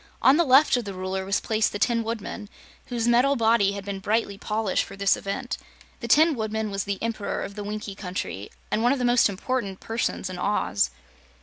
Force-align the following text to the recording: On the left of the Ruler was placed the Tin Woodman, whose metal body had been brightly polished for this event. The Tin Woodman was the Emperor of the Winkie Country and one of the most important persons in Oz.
On 0.23 0.35
the 0.35 0.43
left 0.43 0.75
of 0.77 0.85
the 0.85 0.95
Ruler 0.95 1.25
was 1.25 1.39
placed 1.39 1.71
the 1.71 1.77
Tin 1.77 2.03
Woodman, 2.03 2.49
whose 2.87 3.07
metal 3.07 3.35
body 3.35 3.73
had 3.73 3.85
been 3.85 3.99
brightly 3.99 4.35
polished 4.35 4.83
for 4.83 4.95
this 4.95 5.15
event. 5.15 5.59
The 5.99 6.07
Tin 6.07 6.33
Woodman 6.35 6.71
was 6.71 6.85
the 6.85 6.97
Emperor 7.03 7.43
of 7.43 7.53
the 7.53 7.63
Winkie 7.63 7.93
Country 7.93 8.49
and 8.71 8.81
one 8.81 8.93
of 8.93 8.97
the 8.97 9.05
most 9.05 9.29
important 9.29 9.79
persons 9.79 10.27
in 10.27 10.39
Oz. 10.39 10.89